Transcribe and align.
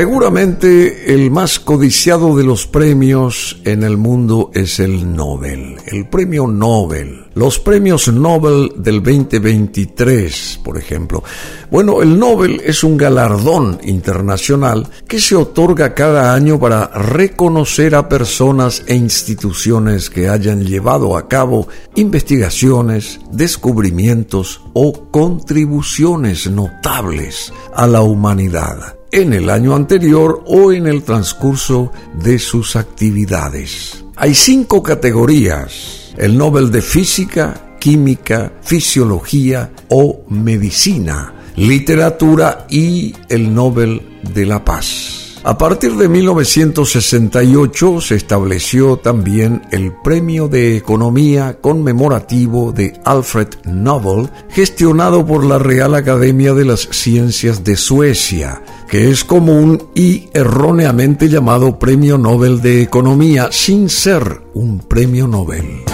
Seguramente 0.00 1.12
el 1.12 1.30
más 1.30 1.60
codiciado 1.60 2.34
de 2.34 2.42
los 2.42 2.66
premios 2.66 3.60
en 3.66 3.82
el 3.82 3.98
mundo 3.98 4.50
es 4.54 4.80
el 4.80 5.14
Nobel, 5.14 5.76
el 5.84 6.08
premio 6.08 6.46
Nobel. 6.46 7.26
Los 7.34 7.58
premios 7.58 8.08
Nobel 8.08 8.72
del 8.76 9.02
2023, 9.02 10.60
por 10.64 10.78
ejemplo. 10.78 11.22
Bueno, 11.70 12.00
el 12.00 12.18
Nobel 12.18 12.62
es 12.64 12.82
un 12.82 12.96
galardón 12.96 13.78
internacional 13.82 14.88
que 15.06 15.20
se 15.20 15.36
otorga 15.36 15.92
cada 15.92 16.32
año 16.32 16.58
para 16.58 16.86
reconocer 16.86 17.94
a 17.94 18.08
personas 18.08 18.82
e 18.86 18.94
instituciones 18.94 20.08
que 20.08 20.30
hayan 20.30 20.64
llevado 20.64 21.14
a 21.14 21.28
cabo 21.28 21.68
investigaciones, 21.94 23.20
descubrimientos 23.32 24.62
o 24.72 25.10
contribuciones 25.10 26.50
notables 26.50 27.52
a 27.74 27.86
la 27.86 28.00
humanidad 28.00 28.99
en 29.12 29.32
el 29.32 29.50
año 29.50 29.74
anterior 29.74 30.42
o 30.46 30.72
en 30.72 30.86
el 30.86 31.02
transcurso 31.02 31.92
de 32.14 32.38
sus 32.38 32.76
actividades. 32.76 34.04
Hay 34.16 34.34
cinco 34.34 34.82
categorías. 34.82 36.12
El 36.16 36.36
Nobel 36.36 36.70
de 36.70 36.82
Física, 36.82 37.76
Química, 37.78 38.52
Fisiología 38.62 39.70
o 39.88 40.24
Medicina, 40.28 41.34
Literatura 41.56 42.66
y 42.68 43.14
el 43.28 43.54
Nobel 43.54 44.20
de 44.22 44.46
la 44.46 44.64
Paz. 44.64 45.29
A 45.42 45.56
partir 45.56 45.96
de 45.96 46.06
1968 46.06 48.02
se 48.02 48.14
estableció 48.14 48.98
también 48.98 49.62
el 49.70 49.90
Premio 50.04 50.48
de 50.48 50.76
Economía 50.76 51.56
conmemorativo 51.62 52.72
de 52.72 53.00
Alfred 53.06 53.48
Nobel, 53.64 54.28
gestionado 54.50 55.24
por 55.24 55.46
la 55.46 55.58
Real 55.58 55.94
Academia 55.94 56.52
de 56.52 56.66
las 56.66 56.80
Ciencias 56.90 57.64
de 57.64 57.76
Suecia, 57.76 58.62
que 58.86 59.10
es 59.10 59.24
común 59.24 59.82
y 59.94 60.28
erróneamente 60.34 61.30
llamado 61.30 61.78
Premio 61.78 62.18
Nobel 62.18 62.60
de 62.60 62.82
Economía, 62.82 63.48
sin 63.50 63.88
ser 63.88 64.42
un 64.52 64.80
premio 64.80 65.26
Nobel. 65.26 65.84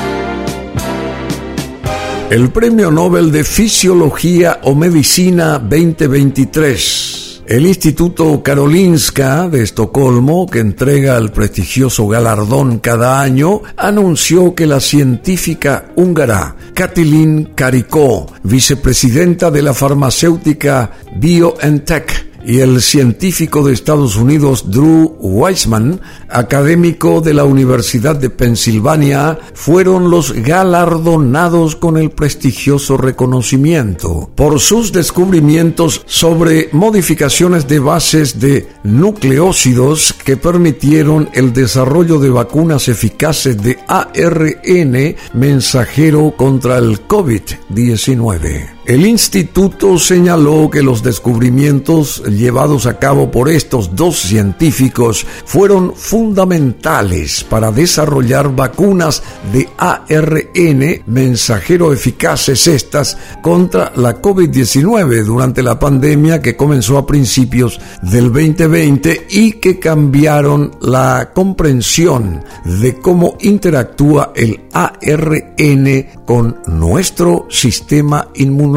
El 2.31 2.51
Premio 2.51 2.91
Nobel 2.91 3.31
de 3.31 3.45
Fisiología 3.45 4.59
o 4.65 4.75
Medicina 4.75 5.61
2023 5.61 7.06
el 7.49 7.67
Instituto 7.67 8.43
Karolinska 8.43 9.49
de 9.49 9.63
Estocolmo, 9.63 10.47
que 10.47 10.59
entrega 10.59 11.17
el 11.17 11.31
prestigioso 11.31 12.09
galardón 12.09 12.81
cada 12.81 13.21
año, 13.21 13.63
anunció 13.77 14.55
que 14.55 14.67
la 14.67 14.81
científica 14.81 15.87
húngara 15.95 16.57
Katilin 16.75 17.53
Karikó, 17.55 18.27
vicepresidenta 18.43 19.51
de 19.51 19.63
la 19.63 19.75
farmacéutica 19.75 20.91
BioNTech, 21.15 22.26
y 22.47 22.61
el 22.61 22.81
científico 22.81 23.65
de 23.65 23.73
Estados 23.73 24.17
Unidos 24.17 24.71
Drew 24.71 25.17
Weissman, 25.21 26.01
académico 26.29 27.21
de 27.21 27.35
la 27.35 27.45
Universidad 27.45 28.15
de 28.15 28.31
Pensilvania, 28.31 29.39
fueron 29.53 30.11
los 30.11 30.33
galardonados 30.33 31.75
con 31.75 31.97
el 31.97 32.11
prestigioso 32.11 32.97
reconocimiento 32.97 34.31
por 34.37 34.61
sus 34.61 34.93
descubrimientos 34.93 36.03
sobre 36.07 36.69
modificaciones 36.71 37.67
de 37.67 37.81
bases 37.81 38.39
de 38.39 38.69
nucleócidos 38.85 40.13
que 40.13 40.37
permitieron 40.37 41.29
el 41.33 41.53
desarrollo 41.53 42.21
de 42.21 42.31
vacunas 42.31 42.87
eficaces 42.87 43.61
de 43.61 43.79
ARN 43.89 45.17
mensajero 45.35 46.35
contra 46.37 46.79
el 46.79 47.09
COVID-19. 47.09 48.76
El 48.87 49.05
instituto 49.05 49.99
señaló 49.99 50.71
que 50.71 50.81
los 50.81 51.03
descubrimientos 51.03 52.23
llevados 52.23 52.87
a 52.87 53.01
cabo 53.01 53.33
por 53.33 53.49
estos 53.49 53.97
dos 53.97 54.17
científicos 54.17 55.27
fueron 55.45 55.93
fundamentales 55.97 57.43
para 57.43 57.73
desarrollar 57.73 58.55
vacunas 58.55 59.25
de 59.53 59.69
ARN 59.77 61.03
mensajero 61.07 61.93
eficaces 61.93 62.69
estas 62.69 63.19
contra 63.43 63.91
la 63.97 64.23
COVID-19 64.23 65.25
durante 65.25 65.65
la 65.65 65.81
pandemia 65.81 66.41
que 66.41 66.57
comenzó 66.57 66.97
a 66.97 67.07
principios 67.07 67.81
del 68.03 68.33
2020 68.33 69.27
y 69.31 69.53
que 69.55 69.81
cambiaron 69.81 70.71
la 70.81 71.33
comprensión 71.35 72.45
de 72.65 72.95
cómo 73.01 73.37
interactúa 73.41 74.31
el 74.37 74.61
ARN 74.73 76.07
con 76.25 76.61
nuestro 76.69 77.49
sistema 77.51 78.29
inmunológico 78.35 78.76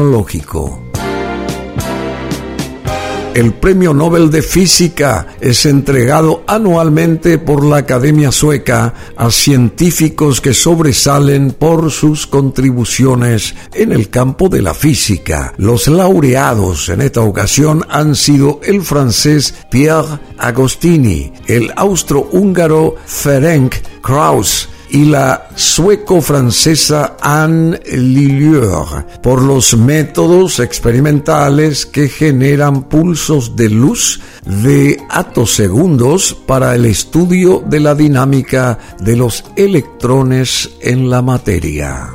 el 3.34 3.54
Premio 3.54 3.94
Nobel 3.94 4.30
de 4.30 4.42
Física 4.42 5.28
es 5.40 5.64
entregado 5.64 6.42
anualmente 6.46 7.38
por 7.38 7.64
la 7.64 7.78
Academia 7.78 8.32
Sueca 8.32 8.92
a 9.16 9.30
científicos 9.30 10.40
que 10.40 10.52
sobresalen 10.52 11.52
por 11.52 11.90
sus 11.90 12.26
contribuciones 12.26 13.54
en 13.72 13.92
el 13.92 14.10
campo 14.10 14.48
de 14.48 14.62
la 14.62 14.74
física. 14.74 15.54
Los 15.58 15.86
laureados 15.86 16.88
en 16.88 17.02
esta 17.02 17.22
ocasión 17.22 17.86
han 17.88 18.16
sido 18.16 18.60
el 18.64 18.82
francés 18.82 19.54
Pierre 19.70 20.18
Agostini, 20.36 21.32
el 21.46 21.72
austrohúngaro 21.76 22.96
Ferenc 23.06 23.74
Krauss, 24.02 24.68
y 24.90 25.04
la 25.04 25.48
sueco-francesa 25.54 27.16
Anne 27.20 27.80
Lilieur 27.92 29.06
por 29.22 29.42
los 29.42 29.76
métodos 29.76 30.58
experimentales 30.60 31.86
que 31.86 32.08
generan 32.08 32.84
pulsos 32.84 33.56
de 33.56 33.68
luz 33.68 34.20
de 34.44 34.98
atosegundos 35.08 36.34
para 36.34 36.74
el 36.74 36.86
estudio 36.86 37.62
de 37.66 37.80
la 37.80 37.94
dinámica 37.94 38.78
de 38.98 39.16
los 39.16 39.44
electrones 39.56 40.70
en 40.80 41.10
la 41.10 41.22
materia. 41.22 42.14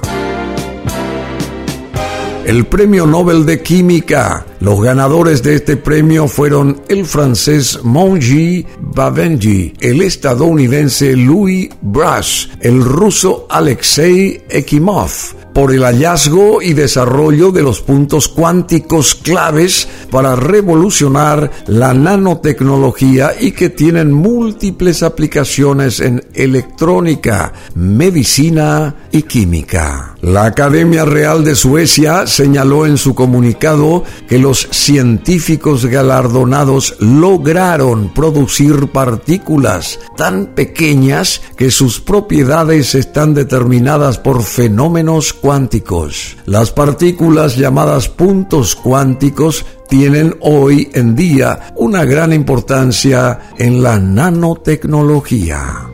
El 2.46 2.68
Premio 2.68 3.08
Nobel 3.08 3.44
de 3.44 3.64
Química. 3.64 4.46
Los 4.60 4.80
ganadores 4.80 5.42
de 5.42 5.56
este 5.56 5.78
premio 5.78 6.28
fueron 6.28 6.80
el 6.88 7.04
francés 7.04 7.80
Monji 7.82 8.64
Bavenji, 8.80 9.74
el 9.80 10.04
estadounidense 10.04 11.16
Louis 11.16 11.70
Brash, 11.82 12.50
el 12.60 12.84
ruso 12.84 13.48
Alexei 13.50 14.44
Ekimov, 14.48 15.10
por 15.56 15.74
el 15.74 15.82
hallazgo 15.82 16.62
y 16.62 16.74
desarrollo 16.74 17.52
de 17.52 17.64
los 17.64 17.82
puntos 17.82 18.28
cuánticos 18.28 19.16
claves 19.16 19.88
para 20.12 20.36
revolucionar 20.36 21.50
la 21.66 21.96
nanotecnología 21.96 23.32
y 23.40 23.54
que 23.54 23.70
tienen 23.70 24.14
múltiples 24.14 25.02
aplicaciones 25.02 26.00
en 26.00 26.24
electrónica, 26.36 27.54
medicina 27.74 29.08
y 29.12 29.24
química. 29.24 30.15
La 30.26 30.46
Academia 30.46 31.06
Real 31.06 31.44
de 31.44 31.54
Suecia 31.54 32.26
señaló 32.26 32.88
en 32.88 32.98
su 32.98 33.14
comunicado 33.14 34.04
que 34.28 34.40
los 34.40 34.68
científicos 34.72 35.86
galardonados 35.86 36.96
lograron 36.98 38.12
producir 38.12 38.88
partículas 38.88 40.00
tan 40.18 40.48
pequeñas 40.48 41.44
que 41.56 41.70
sus 41.70 42.02
propiedades 42.02 42.96
están 42.96 43.36
determinadas 43.36 44.18
por 44.18 44.42
fenómenos 44.42 45.32
cuánticos. 45.32 46.38
Las 46.48 46.72
partículas 46.72 47.56
llamadas 47.56 48.10
puntos 48.10 48.76
cuánticos 48.76 49.64
tienen 49.88 50.36
hoy 50.42 50.90
en 50.96 51.16
día 51.16 51.72
una 51.76 52.04
gran 52.04 52.34
importancia 52.34 53.52
en 53.60 53.84
la 53.84 54.00
nanotecnología. 54.00 55.92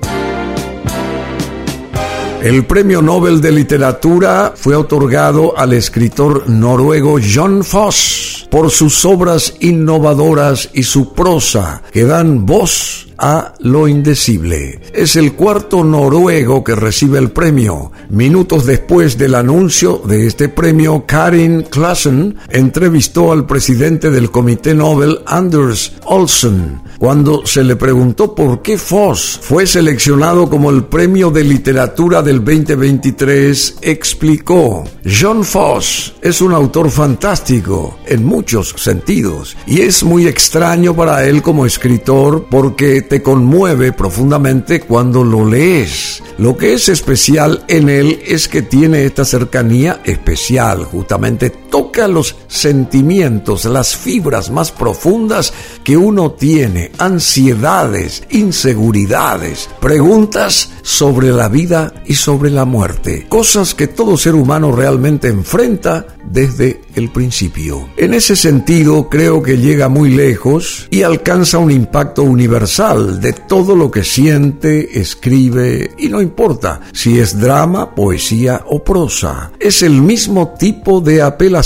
El 2.42 2.66
premio 2.66 3.04
Nobel 3.04 3.40
de 3.40 3.52
Literatura 3.52 4.54
fue 4.56 4.76
otorgado 4.76 5.56
al 5.56 5.74
escritor 5.74 6.50
noruego 6.50 7.20
John 7.22 7.64
Foss 7.64 8.48
por 8.50 8.72
sus 8.72 9.06
obras 9.06 9.54
innovadoras 9.60 10.68
y 10.74 10.82
su 10.82 11.14
prosa 11.14 11.84
que 11.94 12.04
dan 12.04 12.48
voz 12.48 13.11
a 13.22 13.54
lo 13.60 13.88
indecible. 13.88 14.82
Es 14.94 15.16
el 15.16 15.34
cuarto 15.34 15.84
noruego 15.84 16.64
que 16.64 16.76
recibe 16.76 17.20
el 17.20 17.32
premio. 17.32 17.92
Minutos 18.10 18.66
después 18.66 19.18
del 19.18 19.36
anuncio 19.36 20.02
de 20.06 20.26
este 20.26 20.50
premio, 20.50 21.06
Karin 21.06 21.62
Klassen 21.70 22.36
entrevistó 22.50 23.32
al 23.32 23.46
presidente 23.46 24.10
del 24.10 24.32
Comité 24.32 24.74
Nobel, 24.74 25.20
Anders 25.28 25.94
Olsen, 26.06 26.82
cuando 26.98 27.46
se 27.46 27.64
le 27.64 27.76
preguntó 27.76 28.34
por 28.34 28.62
qué 28.62 28.78
Foss 28.78 29.40
fue 29.42 29.68
seleccionado 29.68 30.50
como 30.50 30.72
el 30.72 30.86
premio 30.86 31.30
de 31.30 31.44
literatura 31.44 32.22
del 32.22 32.44
2023, 32.44 33.78
explicó, 33.82 34.84
John 35.06 35.44
Foss 35.44 36.16
es 36.22 36.42
un 36.42 36.54
autor 36.54 36.90
fantástico 36.90 38.00
en 38.06 38.26
muchos 38.26 38.74
sentidos 38.78 39.56
y 39.68 39.82
es 39.82 40.04
muy 40.04 40.28
extraño 40.28 40.96
para 40.96 41.26
él 41.26 41.42
como 41.42 41.66
escritor 41.66 42.48
porque 42.50 43.02
te 43.12 43.22
conmueve 43.22 43.92
profundamente 43.92 44.80
cuando 44.80 45.26
lo 45.26 45.46
lees. 45.46 46.24
Lo 46.38 46.56
que 46.56 46.72
es 46.72 46.88
especial 46.88 47.66
en 47.68 47.90
él 47.90 48.22
es 48.26 48.48
que 48.48 48.62
tiene 48.62 49.04
esta 49.04 49.26
cercanía 49.26 50.00
especial, 50.06 50.86
justamente 50.86 51.52
toca 51.72 52.08
los 52.08 52.36
sentimientos, 52.48 53.66
las 53.66 53.96
fibras 53.96 54.52
más 54.52 54.72
profundas 54.72 55.54
que 55.84 55.98
uno 55.98 56.32
tiene, 56.34 56.92
ansiedades, 57.00 58.24
inseguridades, 58.30 59.70
preguntas 59.80 60.70
sobre 60.84 61.32
la 61.32 61.48
vida 61.48 61.94
y 62.06 62.16
sobre 62.16 62.52
la 62.52 62.66
muerte, 62.66 63.26
cosas 63.30 63.74
que 63.74 63.88
todo 63.88 64.18
ser 64.18 64.36
humano 64.36 64.72
realmente 64.72 65.30
enfrenta 65.30 66.06
desde 66.24 66.82
el 66.96 67.10
principio. 67.10 67.90
En 67.98 68.14
ese 68.14 68.36
sentido, 68.36 69.10
creo 69.10 69.42
que 69.42 69.58
llega 69.58 69.88
muy 69.88 70.12
lejos 70.12 70.88
y 70.92 71.04
alcanza 71.04 71.58
un 71.58 71.72
impacto 71.72 72.24
universal 72.24 73.22
de 73.22 73.34
todo 73.34 73.76
lo 73.76 73.90
que 73.90 74.04
siente, 74.04 75.00
escribe 75.00 75.92
y 75.98 76.10
no 76.10 76.22
importa 76.22 76.82
si 76.92 77.18
es 77.20 77.40
drama, 77.40 77.96
poesía 77.96 78.64
o 78.68 78.84
prosa. 78.84 79.52
Es 79.60 79.84
el 79.84 80.02
mismo 80.02 80.54
tipo 80.60 81.00
de 81.00 81.22
apelación 81.22 81.61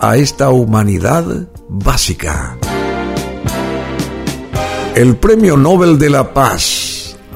a 0.00 0.16
esta 0.16 0.48
humanidad 0.48 1.48
básica. 1.68 2.56
El 4.94 5.16
Premio 5.16 5.56
Nobel 5.56 5.98
de 5.98 6.08
la 6.08 6.32
Paz 6.32 6.88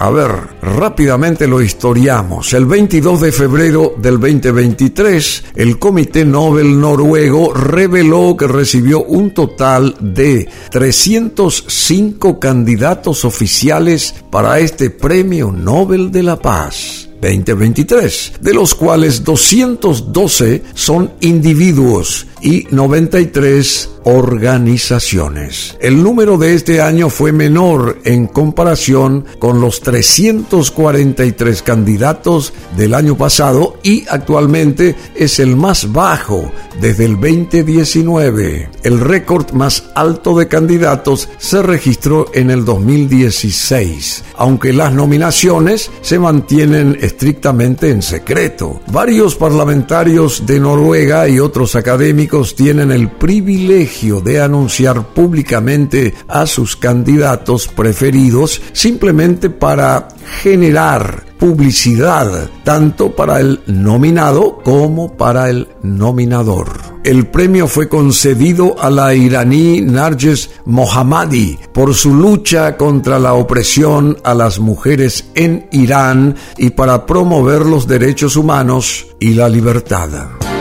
a 0.02 0.10
ver, 0.10 0.32
rápidamente 0.60 1.46
lo 1.46 1.62
historiamos. 1.62 2.52
El 2.54 2.66
22 2.66 3.20
de 3.20 3.30
febrero 3.30 3.94
del 3.98 4.18
2023, 4.18 5.44
el 5.54 5.78
Comité 5.78 6.24
Nobel 6.24 6.80
noruego 6.80 7.54
reveló 7.54 8.36
que 8.36 8.48
recibió 8.48 9.04
un 9.04 9.32
total 9.32 9.94
de 10.00 10.48
305 10.72 12.40
candidatos 12.40 13.24
oficiales 13.24 14.12
para 14.28 14.58
este 14.58 14.90
Premio 14.90 15.52
Nobel 15.52 16.10
de 16.10 16.24
la 16.24 16.36
Paz. 16.36 17.01
2023, 17.22 18.32
de 18.40 18.52
los 18.52 18.74
cuales 18.74 19.22
212 19.22 20.62
son 20.74 21.12
individuos 21.20 22.26
y 22.40 22.66
93 22.70 23.90
organizaciones. 24.04 25.76
El 25.80 26.02
número 26.02 26.36
de 26.36 26.54
este 26.54 26.80
año 26.80 27.08
fue 27.08 27.30
menor 27.30 28.00
en 28.04 28.26
comparación 28.26 29.24
con 29.38 29.60
los 29.60 29.80
343 29.80 31.62
candidatos 31.62 32.52
del 32.76 32.94
año 32.94 33.16
pasado 33.16 33.78
y 33.84 34.04
actualmente 34.08 34.96
es 35.14 35.38
el 35.38 35.54
más 35.56 35.92
bajo 35.92 36.50
desde 36.80 37.04
el 37.04 37.14
2019. 37.14 38.68
El 38.82 39.00
récord 39.00 39.52
más 39.52 39.84
alto 39.94 40.36
de 40.38 40.48
candidatos 40.48 41.28
se 41.38 41.62
registró 41.62 42.26
en 42.34 42.50
el 42.50 42.64
2016, 42.64 44.24
aunque 44.36 44.72
las 44.72 44.92
nominaciones 44.92 45.90
se 46.00 46.18
mantienen 46.18 46.98
estrictamente 47.00 47.90
en 47.90 48.02
secreto. 48.02 48.80
Varios 48.88 49.34
parlamentarios 49.34 50.46
de 50.46 50.60
Noruega 50.60 51.28
y 51.28 51.38
otros 51.38 51.74
académicos 51.76 52.54
tienen 52.54 52.90
el 52.90 53.10
privilegio 53.10 54.20
de 54.20 54.40
anunciar 54.40 55.08
públicamente 55.08 56.14
a 56.28 56.46
sus 56.46 56.76
candidatos 56.76 57.68
preferidos 57.68 58.60
simplemente 58.72 59.50
para 59.50 60.08
generar 60.42 61.31
publicidad 61.42 62.48
tanto 62.62 63.16
para 63.16 63.40
el 63.40 63.62
nominado 63.66 64.60
como 64.62 65.16
para 65.16 65.50
el 65.50 65.66
nominador. 65.82 66.68
El 67.02 67.26
premio 67.26 67.66
fue 67.66 67.88
concedido 67.88 68.76
a 68.78 68.88
la 68.88 69.12
iraní 69.12 69.80
Narges 69.80 70.50
Mohammadi 70.66 71.58
por 71.72 71.94
su 71.94 72.14
lucha 72.14 72.76
contra 72.76 73.18
la 73.18 73.34
opresión 73.34 74.18
a 74.22 74.34
las 74.34 74.60
mujeres 74.60 75.24
en 75.34 75.66
Irán 75.72 76.36
y 76.58 76.70
para 76.70 77.06
promover 77.06 77.66
los 77.66 77.88
derechos 77.88 78.36
humanos 78.36 79.08
y 79.18 79.34
la 79.34 79.48
libertad. 79.48 80.51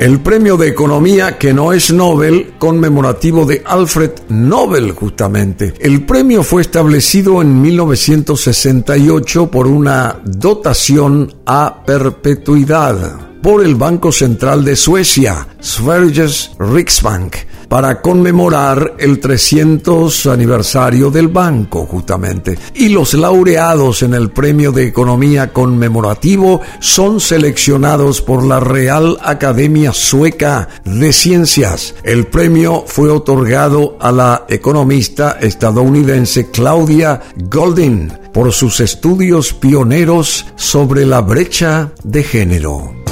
El 0.00 0.20
premio 0.20 0.56
de 0.56 0.68
economía 0.68 1.38
que 1.38 1.54
no 1.54 1.72
es 1.72 1.92
Nobel, 1.92 2.54
conmemorativo 2.58 3.46
de 3.46 3.62
Alfred 3.64 4.10
Nobel 4.28 4.90
justamente. 4.92 5.72
El 5.78 6.04
premio 6.04 6.42
fue 6.42 6.62
establecido 6.62 7.40
en 7.40 7.62
1968 7.62 9.50
por 9.50 9.66
una 9.66 10.20
dotación 10.24 11.32
a 11.46 11.84
perpetuidad 11.86 13.18
por 13.40 13.64
el 13.64 13.76
Banco 13.76 14.10
Central 14.10 14.64
de 14.64 14.74
Suecia, 14.74 15.46
Sveriges 15.60 16.50
Riksbank 16.58 17.36
para 17.68 18.00
conmemorar 18.00 18.94
el 18.98 19.20
300 19.20 20.26
aniversario 20.26 21.10
del 21.10 21.28
banco, 21.28 21.86
justamente. 21.86 22.58
Y 22.74 22.88
los 22.88 23.14
laureados 23.14 24.02
en 24.02 24.14
el 24.14 24.30
Premio 24.30 24.72
de 24.72 24.86
Economía 24.86 25.52
conmemorativo 25.52 26.60
son 26.80 27.20
seleccionados 27.20 28.20
por 28.20 28.44
la 28.44 28.60
Real 28.60 29.18
Academia 29.22 29.92
Sueca 29.92 30.68
de 30.84 31.12
Ciencias. 31.12 31.94
El 32.02 32.26
premio 32.26 32.84
fue 32.86 33.10
otorgado 33.10 33.96
a 34.00 34.12
la 34.12 34.44
economista 34.48 35.38
estadounidense 35.40 36.50
Claudia 36.50 37.20
Goldin 37.36 38.12
por 38.32 38.52
sus 38.52 38.80
estudios 38.80 39.52
pioneros 39.52 40.46
sobre 40.56 41.06
la 41.06 41.20
brecha 41.20 41.92
de 42.02 42.22
género. 42.22 43.03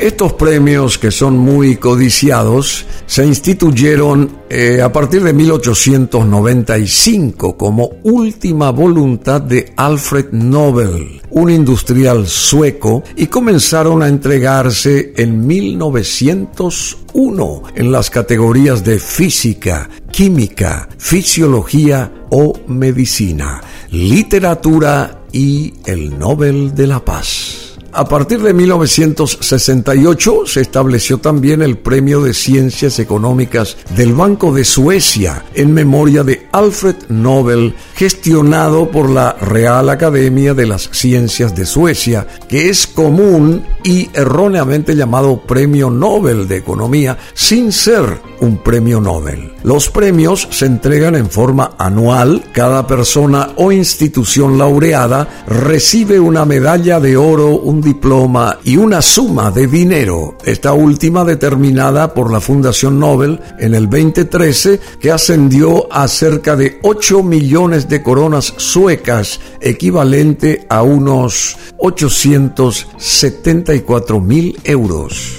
Estos 0.00 0.32
premios, 0.32 0.96
que 0.96 1.10
son 1.10 1.36
muy 1.36 1.76
codiciados, 1.76 2.86
se 3.04 3.26
instituyeron 3.26 4.30
eh, 4.48 4.80
a 4.80 4.90
partir 4.90 5.22
de 5.22 5.34
1895 5.34 7.58
como 7.58 7.90
última 8.04 8.70
voluntad 8.70 9.42
de 9.42 9.74
Alfred 9.76 10.32
Nobel, 10.32 11.20
un 11.28 11.50
industrial 11.50 12.26
sueco, 12.26 13.04
y 13.14 13.26
comenzaron 13.26 14.02
a 14.02 14.08
entregarse 14.08 15.12
en 15.18 15.46
1901 15.46 17.62
en 17.74 17.92
las 17.92 18.08
categorías 18.08 18.82
de 18.82 18.98
física, 18.98 19.90
química, 20.10 20.88
fisiología 20.96 22.10
o 22.30 22.54
medicina, 22.68 23.60
literatura 23.90 25.24
y 25.30 25.74
el 25.84 26.18
Nobel 26.18 26.74
de 26.74 26.86
la 26.86 27.04
Paz. 27.04 27.59
A 27.92 28.04
partir 28.04 28.40
de 28.40 28.54
1968 28.54 30.42
se 30.46 30.60
estableció 30.60 31.18
también 31.18 31.60
el 31.60 31.76
Premio 31.76 32.22
de 32.22 32.34
Ciencias 32.34 33.00
Económicas 33.00 33.76
del 33.96 34.14
Banco 34.14 34.54
de 34.54 34.64
Suecia 34.64 35.44
en 35.54 35.74
memoria 35.74 36.22
de 36.22 36.46
Alfred 36.52 36.94
Nobel, 37.08 37.74
gestionado 37.96 38.92
por 38.92 39.10
la 39.10 39.32
Real 39.32 39.88
Academia 39.88 40.54
de 40.54 40.66
las 40.66 40.88
Ciencias 40.92 41.56
de 41.56 41.66
Suecia, 41.66 42.28
que 42.48 42.68
es 42.68 42.86
común 42.86 43.64
y 43.82 44.08
erróneamente 44.14 44.94
llamado 44.94 45.40
Premio 45.40 45.90
Nobel 45.90 46.46
de 46.46 46.58
Economía, 46.58 47.18
sin 47.34 47.72
ser 47.72 48.20
un 48.40 48.58
premio 48.58 49.00
Nobel. 49.00 49.52
Los 49.62 49.90
premios 49.90 50.48
se 50.50 50.66
entregan 50.66 51.14
en 51.14 51.28
forma 51.28 51.72
anual, 51.78 52.44
cada 52.52 52.86
persona 52.86 53.50
o 53.56 53.70
institución 53.72 54.56
laureada 54.56 55.44
recibe 55.46 56.18
una 56.18 56.44
medalla 56.44 57.00
de 57.00 57.16
oro, 57.16 57.54
diploma 57.80 58.58
y 58.64 58.76
una 58.76 59.00
suma 59.02 59.50
de 59.50 59.66
dinero, 59.66 60.38
esta 60.44 60.72
última 60.72 61.24
determinada 61.24 62.14
por 62.14 62.32
la 62.32 62.40
Fundación 62.40 63.00
Nobel 63.00 63.40
en 63.58 63.74
el 63.74 63.90
2013, 63.90 64.78
que 65.00 65.10
ascendió 65.10 65.92
a 65.92 66.06
cerca 66.08 66.56
de 66.56 66.78
8 66.82 67.22
millones 67.22 67.88
de 67.88 68.02
coronas 68.02 68.52
suecas, 68.56 69.38
equivalente 69.60 70.66
a 70.68 70.82
unos 70.82 71.56
874 71.78 74.20
mil 74.20 74.58
euros. 74.64 75.36